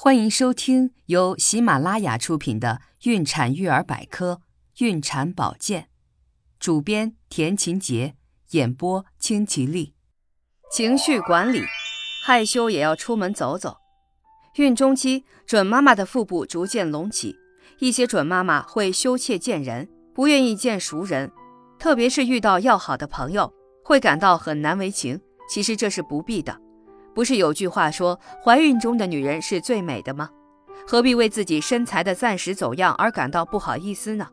[0.00, 4.34] 欢迎收听由喜马拉雅出品的《孕产育儿百科·
[4.84, 5.82] 孕产保健》，
[6.60, 8.14] 主编田勤杰，
[8.50, 9.94] 演播清吉丽。
[10.70, 11.64] 情绪管理，
[12.24, 13.78] 害羞也要出门走走。
[14.54, 17.34] 孕中期，准妈妈的腹部逐渐隆起，
[17.80, 21.32] 一些准妈妈会羞怯见人，不愿意见熟人，
[21.76, 23.52] 特别是遇到要好的朋友，
[23.82, 25.20] 会感到很难为情。
[25.50, 26.67] 其实这是不必的。
[27.18, 30.30] 不是有句话说，怀孕中的女人是最美的吗？
[30.86, 34.28] 何必为自己身材的暂时走样而感到不好意思呢？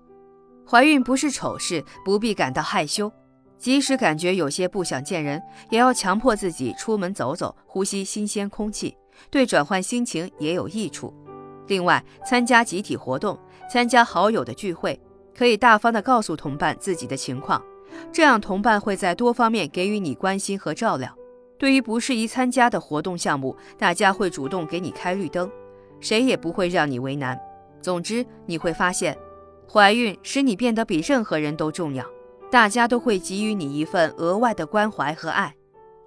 [0.70, 3.12] 怀孕不是丑事，不必感到害羞。
[3.58, 5.42] 即使感觉有些不想见人，
[5.72, 8.96] 也要强迫自己出门走走，呼吸新鲜空气，
[9.32, 11.12] 对转换心情也有益处。
[11.66, 13.36] 另外，参加集体活动，
[13.68, 15.02] 参加好友的聚会，
[15.36, 17.60] 可以大方地告诉同伴自己的情况，
[18.14, 21.18] 这样同伴会在多方面给予你关心和照料。
[21.58, 25.50] 对于不适宜参加的活动项目，大家会主动给你开绿灯，
[26.00, 27.40] 谁也不会让你为难。
[27.82, 29.18] 总之，你会发现，
[29.72, 32.06] 怀孕使你变得比任何人都重要，
[32.52, 35.56] 大家都会给予你一份额外的关怀和爱，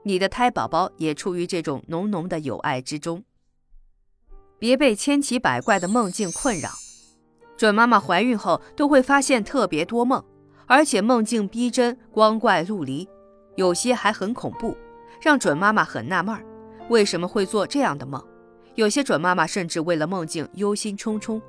[0.03, 3.25] 你的胎宝宝也处于这种浓浓的友爱之中。
[4.59, 6.71] 别被千奇百怪的梦境困扰。
[7.57, 10.23] 准妈妈怀孕后都会发现特别多梦，
[10.67, 13.09] 而且梦境逼真、光怪陆离，
[13.57, 14.77] 有些还很恐怖。
[15.21, 16.45] 让准妈妈很纳闷儿，
[16.89, 18.23] 为什么会做这样的梦？
[18.75, 21.41] 有些准妈妈甚至为了梦境忧心忡忡。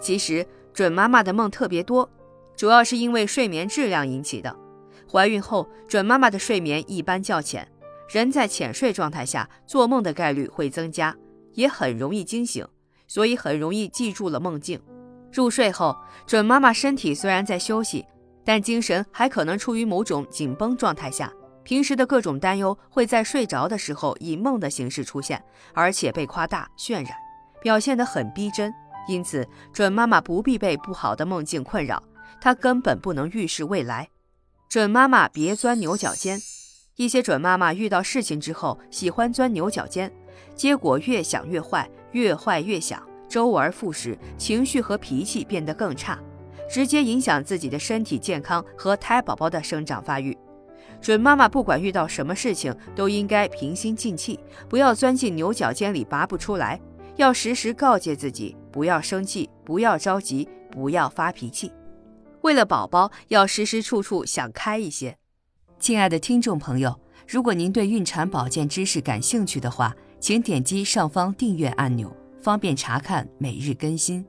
[0.00, 2.10] 其实，准妈妈的梦特别多，
[2.56, 4.54] 主要是因为睡眠质量引起的。
[5.08, 7.66] 怀孕后，准妈妈的睡眠一般较浅，
[8.08, 11.16] 人在浅睡状态下做梦的概率会增加，
[11.52, 12.66] 也很容易惊醒，
[13.06, 14.80] 所以很容易记住了梦境。
[15.32, 15.96] 入睡后，
[16.26, 18.04] 准妈妈身体虽然在休息，
[18.44, 21.32] 但精神还可能处于某种紧绷状态下。
[21.66, 25.42] 平时的各种担忧会在睡着的时候以梦的形式出现，
[25.74, 27.06] 而且被夸大渲染，
[27.60, 28.72] 表现得很逼真。
[29.08, 32.00] 因此，准妈妈不必被不好的梦境困扰，
[32.40, 34.08] 她根本不能预示未来。
[34.68, 36.38] 准妈妈别钻牛角尖。
[36.94, 40.12] 一些准妈妈遇到事情之后喜欢钻牛角尖，
[40.54, 46.16] 结果越想越坏，越坏越想，周而复始，情绪和脾气变得更差，
[46.70, 50.38] 直接影响自己的身体健康和胎宝宝的生长发育。
[51.00, 54.38] 准妈妈不管遇到什么事情，都应该平心静气，
[54.68, 56.80] 不要钻进牛角尖里拔不出来。
[57.16, 61.72] 要时时告诫自己，不要生气，不要着急，不要发脾气。
[62.42, 65.16] 为了宝宝，要时时处处想开一些。
[65.78, 74.24] 亲爱的听众朋友，如果您对孕产保健知识感兴趣的话，请点击上方订阅按钮，方便查看每日更新。